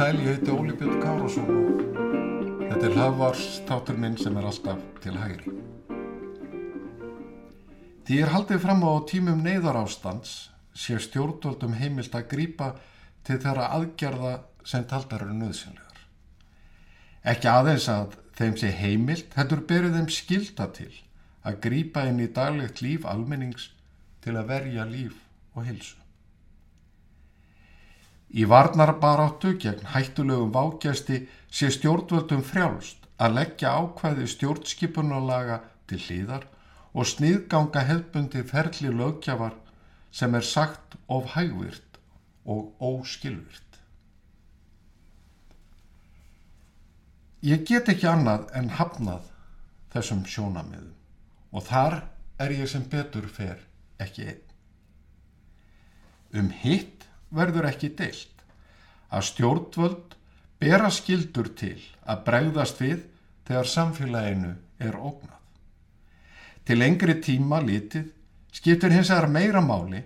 Sæl, 0.00 0.16
ég 0.16 0.26
heiti 0.26 0.50
Óli 0.50 0.72
Björn 0.78 1.00
Kárásson 1.02 1.48
og 1.50 2.62
þetta 2.70 2.86
er 2.86 2.94
hlaðvarstátur 2.94 3.98
minn 4.00 4.14
sem 4.16 4.38
er 4.40 4.46
alltaf 4.48 4.80
til 5.04 5.18
hægri. 5.18 5.58
Því 8.10 8.16
er 8.26 8.32
haldið 8.34 8.58
fram 8.64 8.80
á 8.82 9.06
tímum 9.06 9.42
neyðarástands 9.46 10.30
sé 10.74 10.96
stjórnvöldum 10.98 11.76
heimilt 11.78 12.16
að 12.18 12.24
grýpa 12.32 12.72
til 13.22 13.36
þeirra 13.44 13.68
aðgerða 13.76 14.32
sem 14.66 14.82
taldar 14.90 15.22
eru 15.28 15.36
nöðsynlegar. 15.38 16.00
Ekki 17.22 17.50
aðeins 17.52 17.86
að 17.94 18.18
þeim 18.34 18.58
sé 18.58 18.72
heimilt, 18.80 19.30
heldur 19.38 19.62
berið 19.70 19.94
þeim 20.00 20.10
skilda 20.16 20.66
til 20.80 20.90
að 21.46 21.62
grýpa 21.68 22.08
inn 22.10 22.18
í 22.26 22.28
daglegt 22.34 22.82
líf 22.82 23.06
almennings 23.06 23.70
til 24.26 24.34
að 24.34 24.50
verja 24.56 24.90
líf 24.90 25.14
og 25.54 25.70
hilsu. 25.70 25.94
Í 28.34 28.42
varnarbaráttu 28.42 29.54
gegn 29.54 29.92
hættulegum 29.94 30.50
vágjasti 30.58 31.28
sé 31.46 31.70
stjórnvöldum 31.78 32.42
frjálst 32.42 33.06
að 33.22 33.38
leggja 33.38 33.78
ákvæði 33.78 34.32
stjórnskipunarlaga 34.34 35.62
til 35.86 36.08
hlýðar 36.08 36.50
og 36.92 37.06
sniðganga 37.06 37.84
hefbundi 37.86 38.42
ferli 38.46 38.90
lögjafar 38.90 39.54
sem 40.10 40.34
er 40.34 40.46
sagt 40.46 40.96
of 41.08 41.34
hægvirt 41.34 41.98
og 42.44 42.74
óskilvirt. 42.82 43.66
Ég 47.42 47.64
get 47.64 47.88
ekki 47.88 48.08
annað 48.10 48.50
en 48.58 48.74
hafnað 48.76 49.30
þessum 49.94 50.26
sjónamiðum 50.28 50.96
og 51.56 51.66
þar 51.66 52.02
er 52.42 52.52
ég 52.58 52.68
sem 52.70 52.84
betur 52.90 53.28
fer 53.32 53.62
ekki 54.02 54.26
einn. 54.32 54.46
Um 56.36 56.50
hitt 56.62 57.06
verður 57.34 57.70
ekki 57.70 57.94
deilt 57.96 58.44
að 59.10 59.26
stjórnvöld 59.30 60.16
bera 60.60 60.90
skildur 60.92 61.48
til 61.56 61.78
að 62.04 62.24
bregðast 62.28 62.82
við 62.82 63.06
þegar 63.48 63.70
samfélaginu 63.72 64.52
er 64.78 64.98
ógnað. 64.98 65.39
Til 66.70 66.78
lengri 66.78 67.16
tíma 67.18 67.58
litið 67.66 68.12
skiptir 68.54 68.92
hins 68.94 69.08
vegar 69.10 69.24
meira 69.26 69.58
máli 69.58 70.04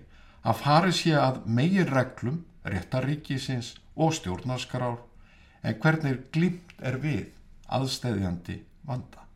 að 0.48 0.62
fari 0.62 0.94
sé 0.96 1.10
að 1.12 1.42
megin 1.58 1.90
reglum 1.90 2.38
réttaríkisins 2.72 3.74
og 4.00 4.14
stjórnarskrár 4.16 4.96
en 5.60 5.76
hvernig 5.82 6.22
glimt 6.32 6.72
er 6.80 6.96
við 7.04 7.26
aðstæðjandi 7.68 8.56
vanda. 8.88 9.28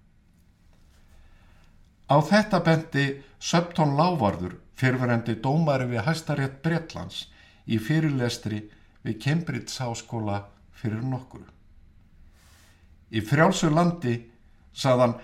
Á 2.08 2.16
þetta 2.32 2.64
bendi 2.64 3.06
Söptón 3.36 3.92
Lávarður 4.00 4.56
fyrfirendi 4.80 5.36
dómari 5.44 5.92
við 5.92 6.08
hæstarétt 6.08 6.62
Bretlands 6.64 7.26
í 7.68 7.76
fyrirlestri 7.76 8.64
við 9.04 9.20
Cambridge 9.26 9.76
Háskóla 9.76 10.46
fyrir 10.72 11.04
nokkuru. 11.04 11.44
Í 13.12 13.20
frjálsu 13.20 13.68
landi, 13.68 14.16
saðan, 14.72 15.18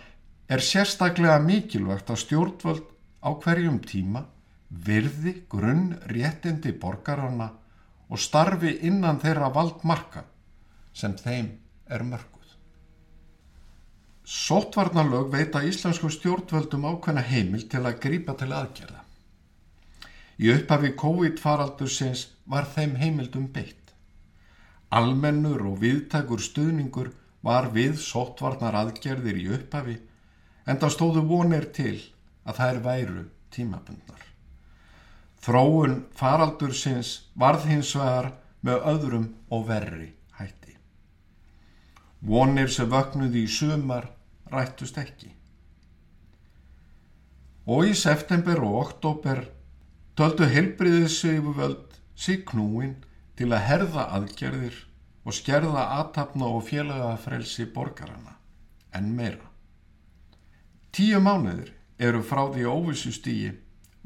er 0.49 0.61
sérstaklega 0.61 1.39
mikilvægt 1.41 2.11
að 2.13 2.21
stjórnvöld 2.25 2.87
á 3.25 3.31
hverjum 3.45 3.79
tíma 3.81 4.27
virði 4.69 5.35
grunn 5.49 5.95
réttindi 6.11 6.75
borgarana 6.81 7.51
og 8.11 8.21
starfi 8.21 8.75
innan 8.89 9.21
þeirra 9.23 9.49
valdmarka 9.55 10.25
sem 10.93 11.15
þeim 11.17 11.49
er 11.89 12.05
mörguð. 12.05 12.51
Sótvarnalög 14.25 15.33
veita 15.33 15.65
íslensku 15.65 16.11
stjórnvöldum 16.13 16.85
ákveðna 16.91 17.25
heimil 17.25 17.65
til 17.69 17.83
að 17.85 17.99
grípa 18.05 18.37
til 18.41 18.53
aðgerða. 18.53 19.01
Í 20.41 20.51
upphafi 20.51 20.93
COVID-faraldursins 20.99 22.27
var 22.51 22.67
þeim 22.75 22.97
heimildum 23.01 23.47
beitt. 23.55 23.93
Almennur 24.91 25.63
og 25.71 25.79
viðtakur 25.83 26.43
stuðningur 26.43 27.13
var 27.45 27.71
við 27.73 27.97
sóttvarnar 28.01 28.77
aðgerðir 28.81 29.39
í 29.41 29.47
upphafi 29.57 29.97
en 30.67 30.81
það 30.81 30.95
stóðu 30.97 31.25
vonir 31.29 31.69
til 31.77 31.97
að 32.45 32.61
þær 32.61 32.81
væru 32.85 33.25
tímabundnar. 33.55 34.23
Þróun 35.45 35.97
faraldursins 36.17 37.15
varð 37.37 37.69
hins 37.69 37.93
vegar 37.99 38.31
með 38.65 38.87
öðrum 38.93 39.27
og 39.53 39.67
verri 39.69 40.09
hætti. 40.39 40.77
Vonir 42.25 42.73
sem 42.73 42.89
vögnuði 42.89 43.45
í 43.45 43.51
sumar 43.53 44.09
rættust 44.53 44.99
ekki. 45.01 45.31
Og 47.69 47.91
í 47.91 47.95
september 47.97 48.61
og 48.65 48.81
oktober 48.81 49.45
töldu 50.17 50.49
heilbriðisseifuvöld 50.49 52.01
sig 52.17 52.45
knúin 52.49 52.97
til 53.37 53.51
að 53.53 53.67
herða 53.69 54.09
aðgerðir 54.17 54.77
og 55.25 55.37
skerða 55.37 55.89
aðtapna 55.99 56.51
og 56.57 56.67
félagafrelsi 56.69 57.67
borgarana, 57.73 58.37
en 58.93 59.11
meira. 59.17 59.54
Tíu 60.95 61.19
mánuður 61.19 61.73
eru 61.99 62.21
frá 62.23 62.45
því 62.55 62.65
óvissustígi 62.71 63.49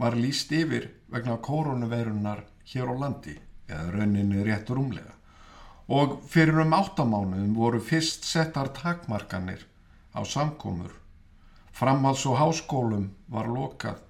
var 0.00 0.14
líst 0.16 0.54
yfir 0.56 0.86
vegna 1.12 1.34
koronaveirunar 1.44 2.46
hér 2.70 2.88
á 2.88 2.94
landi, 3.02 3.34
eða 3.68 3.90
rauninni 3.92 4.40
rétt 4.46 4.72
rúmlega, 4.72 5.12
og 5.84 6.22
fyrir 6.32 6.62
um 6.64 6.72
áttamánuðum 6.78 7.52
voru 7.60 7.82
fyrst 7.90 8.24
settar 8.24 8.72
takmarkanir 8.72 9.66
á 10.16 10.24
samkomur. 10.24 10.96
Framhals 11.76 12.24
og 12.24 12.40
háskólum 12.40 13.10
var 13.28 13.52
lokað 13.52 14.00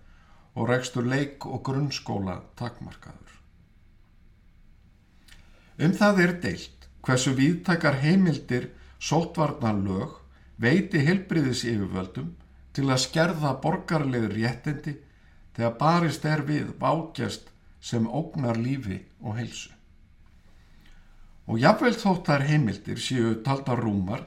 og 0.54 0.70
rekstur 0.70 1.10
leik 1.10 1.50
og 1.50 1.66
grunnskóla 1.66 2.44
takmarkaður. 2.54 3.34
Um 5.82 5.98
það 5.98 6.26
er 6.28 6.40
deilt 6.46 6.90
hversu 7.02 7.34
viðtakar 7.34 7.98
heimildir 8.06 8.70
sótvarnar 9.02 9.82
lög 9.82 10.20
veiti 10.62 11.02
helbriðis 11.02 11.66
yfirvöldum 11.66 12.36
til 12.76 12.88
að 12.88 13.02
skerða 13.04 13.54
borgarlegu 13.62 14.30
réttindi 14.32 14.94
þegar 15.56 15.76
barist 15.80 16.24
er 16.28 16.44
við 16.46 16.72
vágjast 16.80 17.50
sem 17.80 18.06
ógnar 18.06 18.58
lífi 18.58 19.00
og 19.20 19.38
heilsu. 19.38 19.70
Og 21.48 21.60
jafnveil 21.62 21.96
þóttar 21.96 22.44
heimildir 22.44 23.00
séu 23.00 23.38
taldar 23.44 23.80
rúmar 23.80 24.26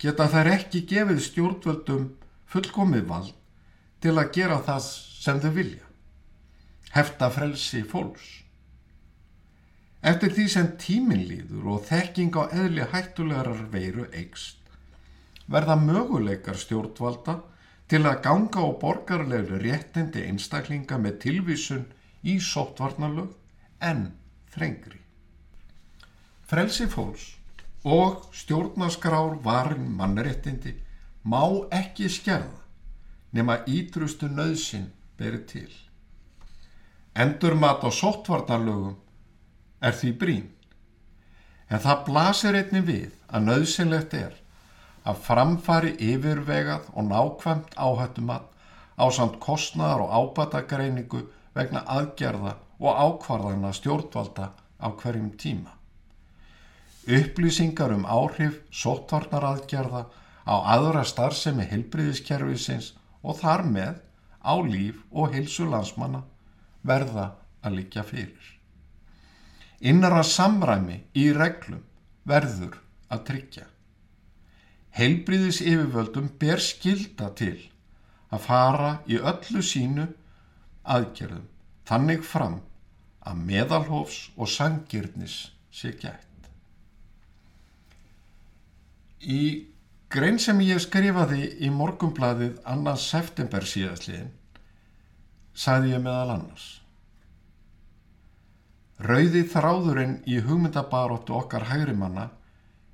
geta 0.00 0.28
þær 0.32 0.52
ekki 0.54 0.84
gefið 0.88 1.20
stjórnvöldum 1.26 2.06
fullkomið 2.48 3.04
vald 3.10 3.34
til 4.00 4.14
að 4.16 4.32
gera 4.36 4.58
það 4.64 4.88
sem 4.88 5.40
þau 5.42 5.52
vilja. 5.56 5.84
Hefta 6.96 7.28
frelsi 7.32 7.82
fólks. 7.84 8.26
Eftir 10.06 10.32
því 10.32 10.46
sem 10.52 10.68
tímin 10.80 11.24
líður 11.26 11.72
og 11.74 11.86
þekking 11.88 12.36
á 12.38 12.42
eðli 12.54 12.84
hættulegar 12.92 13.50
veiru 13.72 14.06
eikst, 14.14 14.60
verða 15.50 15.76
möguleikar 15.80 16.58
stjórnvalda 16.60 17.40
til 17.90 18.02
að 18.02 18.22
ganga 18.24 18.66
á 18.66 18.68
borgarlegu 18.80 19.60
réttindi 19.62 20.24
einstaklinga 20.26 20.98
með 20.98 21.18
tilvísun 21.24 21.84
í 22.26 22.38
sóttvarnalög 22.42 23.30
en 23.80 24.08
þrengri. 24.54 25.00
Frelsi 26.46 26.86
fólks 26.90 27.34
og 27.86 28.26
stjórnaskrár 28.34 29.38
varin 29.42 29.92
mannréttindi 29.98 30.74
má 31.22 31.42
ekki 31.70 32.10
skerða 32.10 32.62
nema 33.36 33.60
ídrustu 33.66 34.28
nöðsin 34.30 34.90
berið 35.18 35.44
til. 35.52 35.72
Endur 37.14 37.54
mat 37.54 37.84
á 37.86 37.90
sóttvarnarlögum 37.90 38.96
er 39.80 39.94
því 39.94 40.12
brín. 40.20 40.48
En 41.70 41.82
það 41.82 42.02
blasir 42.08 42.58
einni 42.58 42.82
við 42.86 43.14
að 43.26 43.46
nöðsynlegt 43.50 44.14
er 44.14 44.34
að 45.06 45.22
framfari 45.28 45.92
yfirvegað 46.02 46.90
og 46.94 47.08
nákvæmt 47.10 47.74
áhættumat 47.78 48.46
á 48.98 49.04
samt 49.14 49.38
kostnaðar 49.40 50.06
og 50.06 50.14
ábatagreiningu 50.18 51.22
vegna 51.54 51.84
aðgerða 51.86 52.56
og 52.80 53.00
ákvarðana 53.06 53.72
stjórnvalda 53.76 54.50
á 54.82 54.88
hverjum 54.90 55.30
tíma. 55.40 55.72
Upplýsingar 57.06 57.94
um 57.94 58.04
áhrif 58.04 58.58
sóttvarnaraðgerða 58.74 60.02
á 60.46 60.54
aðra 60.74 61.04
starfsemi 61.06 61.66
helbriðiskerfisins 61.70 62.94
og 63.22 63.38
þar 63.40 63.62
með 63.70 64.02
á 64.42 64.54
líf 64.62 64.98
og 65.10 65.34
heilsu 65.34 65.68
landsmanna 65.70 66.24
verða 66.86 67.30
að 67.62 67.78
liggja 67.80 68.02
fyrir. 68.06 68.52
Innara 69.80 70.22
samræmi 70.24 71.02
í 71.14 71.30
reglum 71.36 71.82
verður 72.26 72.78
að 73.12 73.24
tryggja. 73.30 73.66
Heilbriðis 74.96 75.60
yfirvöldum 75.60 76.30
ber 76.40 76.62
skilda 76.62 77.28
til 77.36 77.58
að 78.32 78.46
fara 78.46 78.92
í 79.10 79.18
öllu 79.20 79.62
sínu 79.64 80.06
aðgerðum 80.96 81.44
þannig 81.88 82.24
fram 82.24 82.60
að 83.26 83.42
meðalhófs 83.50 84.20
og 84.36 84.50
sangirnis 84.50 85.36
sé 85.74 85.92
gætt. 86.00 86.48
Í 89.20 89.66
grein 90.12 90.38
sem 90.38 90.60
ég 90.62 90.80
skrifaði 90.82 91.50
í 91.66 91.70
morgumbladið 91.74 92.60
annars 92.64 93.06
september 93.10 93.66
síðastliðin 93.66 94.32
sagði 95.56 95.94
ég 95.94 96.02
meðal 96.04 96.36
annars. 96.36 96.66
Rauði 99.02 99.42
þráðurinn 99.52 100.20
í 100.24 100.38
hugmyndabaróttu 100.44 101.34
okkar 101.36 101.66
hægrimanna 101.68 102.30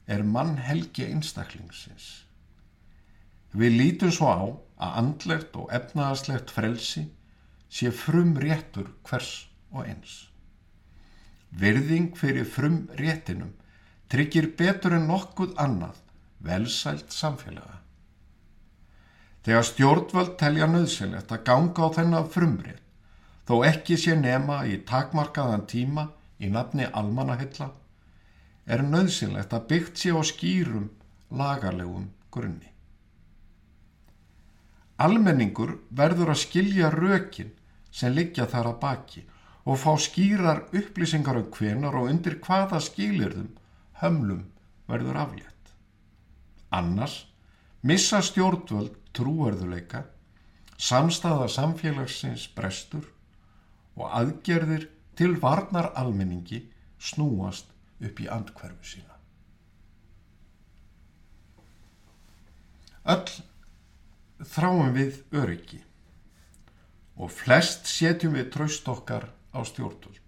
er 0.06 0.22
mann 0.22 0.56
helgi 0.58 1.06
einstaklingsins. 1.06 2.24
Við 3.52 3.76
lítum 3.78 4.12
svo 4.14 4.28
á 4.32 4.42
að 4.82 4.98
andlegt 5.02 5.56
og 5.60 5.72
efnaðaslegt 5.76 6.50
frelsi 6.50 7.06
sé 7.72 7.92
frum 7.94 8.34
réttur 8.40 8.90
hvers 9.08 9.32
og 9.72 9.86
eins. 9.86 10.14
Virðing 11.52 12.14
fyrir 12.16 12.48
frum 12.48 12.86
réttinum 12.96 13.52
tryggir 14.12 14.50
betur 14.56 14.96
en 14.96 15.06
nokkuð 15.08 15.54
annað 15.60 16.00
velsælt 16.44 17.12
samfélaga. 17.12 17.78
Þegar 19.42 19.66
stjórnvöld 19.66 20.34
telja 20.38 20.68
nöðsilegt 20.70 21.32
að 21.34 21.44
ganga 21.48 21.86
á 21.86 21.88
þennan 21.96 22.28
frumrið, 22.30 22.80
þó 23.48 23.54
ekki 23.66 23.96
sé 23.98 24.14
nema 24.18 24.62
í 24.70 24.78
takmarkaðan 24.86 25.64
tíma 25.70 26.06
í 26.38 26.50
nafni 26.52 26.86
almanahilla, 26.86 27.72
er 28.66 28.82
nöðsilegt 28.86 29.52
að 29.52 29.66
byggt 29.72 30.02
sé 30.02 30.12
á 30.14 30.22
skýrum 30.22 30.90
lagarlegum 31.30 32.10
grunni. 32.30 32.70
Almenningur 35.02 35.78
verður 35.90 36.32
að 36.34 36.42
skilja 36.44 36.90
rökin 36.94 37.50
sem 37.90 38.14
liggja 38.14 38.46
þar 38.46 38.72
að 38.72 38.80
baki 38.84 39.24
og 39.66 39.78
fá 39.78 39.92
skýrar 39.98 40.64
upplýsingar 40.70 41.40
um 41.40 41.50
hvenar 41.54 41.96
og 41.98 42.10
undir 42.10 42.38
hvaða 42.44 42.78
skilirðum 42.82 43.50
hömlum 44.02 44.44
verður 44.86 45.18
aflétt. 45.24 45.74
Annars 46.70 47.26
missa 47.82 48.22
stjórnvöld 48.22 48.94
trúarðuleika, 49.12 50.04
samstaða 50.78 51.48
samfélagsins 51.50 52.46
brestur 52.54 53.04
og 53.98 54.06
aðgerðir 54.08 54.88
til 55.18 55.34
varnar 55.42 55.90
almenningi 55.98 56.62
snúast 57.02 57.71
upp 58.02 58.20
í 58.20 58.28
andkverfu 58.30 58.88
sína. 58.94 59.18
Öll 63.02 63.30
þráum 64.46 64.92
við 64.94 65.22
öryggi 65.34 65.80
og 67.18 67.32
flest 67.34 67.88
setjum 67.90 68.36
við 68.38 68.50
traust 68.54 68.88
okkar 68.88 69.28
á 69.52 69.60
stjórnvöld. 69.66 70.18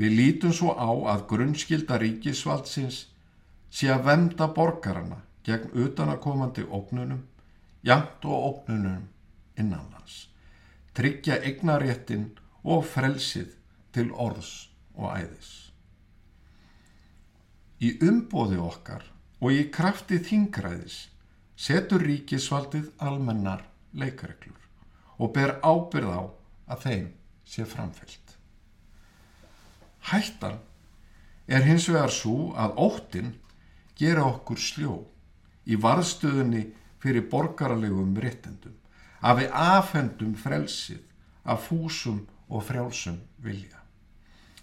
Við 0.00 0.16
lítum 0.16 0.52
svo 0.56 0.74
á 0.76 0.88
að 1.12 1.26
grunnskilda 1.32 1.98
ríkisvaldsins 2.00 3.06
sé 3.70 3.90
að 3.92 4.06
venda 4.06 4.48
borgarana 4.56 5.20
gegn 5.44 5.72
utanakomandi 5.84 6.64
ógnunum 6.68 7.24
jæmt 7.84 8.24
og 8.24 8.46
ópnunum 8.50 9.08
innanlands, 9.58 10.28
tryggja 10.94 11.40
eignaréttin 11.44 12.30
og 12.64 12.84
frelsið 12.84 13.56
til 13.92 14.10
orðs 14.12 14.70
og 14.94 15.16
æðis. 15.16 15.69
Í 17.80 17.94
umbóði 18.04 18.58
okkar 18.60 19.04
og 19.40 19.56
í 19.56 19.62
krafti 19.72 20.18
þingræðis 20.20 21.06
setur 21.56 22.04
ríkisvaldið 22.04 22.90
almennar 23.00 23.64
leikareglur 23.96 24.66
og 25.20 25.32
ber 25.36 25.56
ábyrð 25.64 26.12
á 26.12 26.22
að 26.72 26.84
þeim 26.84 27.06
sé 27.44 27.64
framfyllt. 27.68 28.36
Hættan 30.10 30.60
er 31.48 31.64
hins 31.66 31.88
vegar 31.90 32.12
svo 32.14 32.52
að 32.56 32.76
óttin 32.84 33.32
gera 33.98 34.24
okkur 34.28 34.60
sljó 34.60 34.94
í 35.68 35.76
varðstöðunni 35.80 36.66
fyrir 37.00 37.26
borgaralegum 37.32 38.16
réttendum, 38.20 38.76
að 39.20 39.42
við 39.42 39.56
afhendum 39.56 40.34
frelsið 40.36 41.02
af 41.44 41.66
fúsum 41.68 42.22
og 42.48 42.64
frjálsum 42.68 43.20
vilja. 43.44 43.80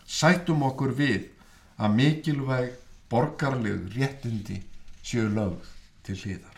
Sætum 0.06 0.64
okkur 0.70 0.94
við 0.98 1.30
að 1.78 1.98
mikilvæg 1.98 2.76
borgarleg 3.12 3.88
réttindi 3.96 4.60
séu 5.04 5.28
lögð 5.32 5.70
til 6.08 6.18
hliðar. 6.24 6.58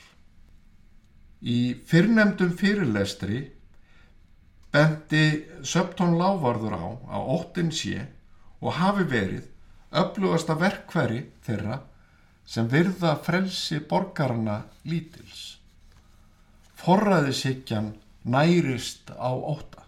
Í 1.41 1.59
fyrrnemdum 1.89 2.55
fyrirlestri 2.59 3.43
bendi 4.73 5.25
Söptón 5.65 6.17
Lávarður 6.19 6.75
á 6.75 6.85
að 7.19 7.29
óttin 7.37 7.71
sé 7.73 8.07
og 8.59 8.75
hafi 8.81 9.05
verið 9.13 9.47
öflugasta 9.89 10.57
verkveri 10.59 11.23
þeirra 11.45 11.79
sem 12.49 12.67
virða 12.69 13.15
frelsi 13.23 13.79
borgarna 13.79 14.63
lítils 14.85 15.59
forræðishyggjan 16.79 17.91
nærist 18.23 19.11
á 19.11 19.31
óta. 19.35 19.83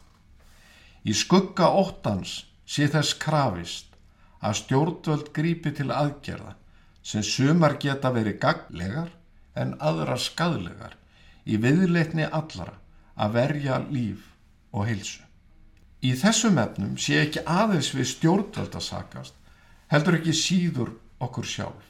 Í 1.08 1.16
skugga 1.16 1.72
óttans 1.72 2.42
sé 2.68 2.88
þess 2.92 3.16
krafist 3.22 3.91
að 4.42 4.58
stjórnvöld 4.62 5.32
grípi 5.36 5.74
til 5.78 5.90
aðgerða 5.94 6.56
sem 7.06 7.24
sumar 7.26 7.78
geta 7.82 8.12
verið 8.14 8.40
gaglegar 8.42 9.12
en 9.58 9.76
aðra 9.80 10.18
skadlegar 10.22 10.96
í 11.46 11.58
viðleitni 11.62 12.28
allara 12.30 12.78
að 13.16 13.36
verja 13.38 13.80
líf 13.90 14.26
og 14.72 14.88
heilsu. 14.90 15.22
Í 16.02 16.16
þessum 16.18 16.58
efnum 16.58 16.98
sé 16.98 17.20
ekki 17.22 17.44
aðeins 17.46 17.92
við 17.94 18.08
stjórnvöld 18.16 18.78
að 18.78 18.86
sakast, 18.88 19.36
heldur 19.92 20.18
ekki 20.18 20.34
síður 20.34 20.96
okkur 21.22 21.46
sjálf. 21.46 21.90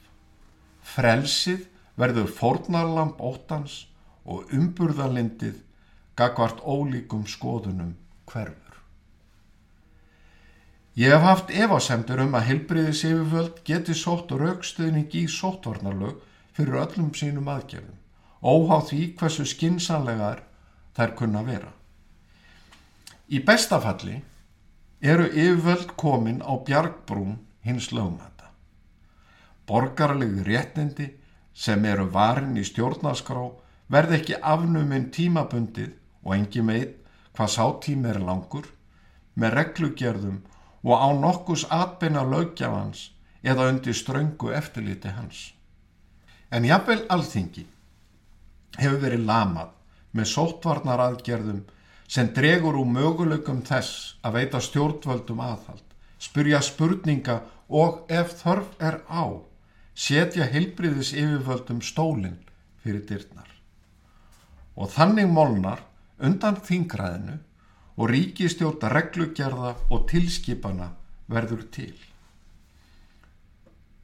Frelsið 0.84 1.68
verður 2.00 2.32
fórnarlamp 2.36 3.22
óttans 3.24 3.86
og 4.26 4.52
umburðalindið 4.56 5.62
gagvart 6.20 6.60
ólíkum 6.66 7.24
skoðunum 7.30 7.96
hverfur. 8.28 8.71
Ég 10.96 11.08
hef 11.08 11.22
haft 11.24 11.52
evasemtur 11.56 12.20
um 12.20 12.34
að 12.36 12.48
helbriðis 12.50 13.06
yfirvöld 13.08 13.62
geti 13.68 13.94
sótt 13.96 14.34
raukstuðning 14.36 15.14
í 15.16 15.24
sóttvarnarlög 15.32 16.18
fyrir 16.52 16.82
öllum 16.82 17.14
sínum 17.16 17.48
aðgerðum, 17.48 17.96
óháð 18.44 18.90
því 18.90 19.00
hversu 19.22 19.46
skinsanlegar 19.48 20.42
þær 20.98 21.16
kunna 21.16 21.46
vera. 21.48 21.72
Í 23.32 23.40
bestafalli 23.48 24.18
eru 25.00 25.30
yfirvöld 25.32 25.96
komin 25.96 26.44
á 26.44 26.60
bjargbrún 26.60 27.40
hins 27.64 27.94
lögmæta. 27.96 28.52
Borgarlegu 29.64 30.44
réttindi 30.44 31.08
sem 31.54 31.86
eru 31.86 32.10
varin 32.12 32.60
í 32.60 32.68
stjórnaskrá 32.68 33.48
verð 33.88 34.20
ekki 34.20 34.44
afnuminn 34.44 35.08
tímabundið 35.16 35.96
og 36.26 36.36
engi 36.36 36.68
meit 36.68 36.98
hvað 37.32 37.56
sátími 37.56 38.12
er 38.12 38.20
langur 38.20 38.68
með 39.40 39.56
reglugjörðum 39.62 40.42
og 40.84 40.96
á 40.98 41.10
nokkus 41.14 41.66
atbeina 41.70 42.24
lögjafans 42.26 43.12
eða 43.44 43.70
undir 43.70 43.94
ströngu 43.94 44.52
eftirliti 44.54 45.14
hans. 45.14 45.52
En 46.52 46.66
jafnvel 46.66 47.06
alþingi 47.10 47.66
hefur 48.78 49.00
verið 49.04 49.26
lamað 49.28 49.72
með 50.18 50.32
sótvarnar 50.34 51.04
aðgerðum 51.06 51.62
sem 52.12 52.34
dregur 52.36 52.76
úr 52.82 52.90
möguleikum 52.92 53.62
þess 53.64 54.18
að 54.26 54.38
veita 54.40 54.60
stjórnvöldum 54.60 55.40
aðhald, 55.40 55.86
spurja 56.20 56.60
spurninga 56.62 57.40
og 57.70 58.04
ef 58.12 58.36
þörf 58.42 58.74
er 58.84 59.00
á, 59.08 59.40
setja 59.96 60.50
heilbriðis 60.52 61.14
yfirvöldum 61.16 61.80
stólinn 61.86 62.42
fyrir 62.84 63.06
dyrnar 63.08 63.48
og 64.76 64.92
þannig 64.92 65.28
molnar 65.30 65.82
undan 66.24 66.58
þingræðinu 66.66 67.38
og 68.02 68.10
ríkistjóta 68.10 68.90
reglugerða 68.90 69.76
og 69.94 70.08
tilskipana 70.10 70.88
verður 71.30 71.68
til. 71.76 71.94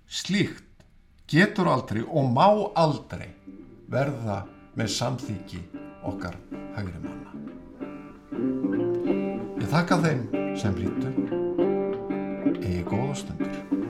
Slíkt 0.08 0.86
getur 1.27 1.72
aldrei 1.72 2.04
og 2.06 2.30
má 2.36 2.46
aldrei 2.77 3.32
verða 3.89 4.44
með 4.77 4.94
samþyggi 4.94 5.63
okkar 6.06 6.38
hægri 6.77 7.01
manna. 7.01 7.34
Ég 9.58 9.68
þakka 9.74 10.00
þeim 10.06 10.22
sem 10.62 10.77
lítu 10.77 11.10
eigi 12.62 12.84
góða 12.86 13.18
stundur. 13.18 13.87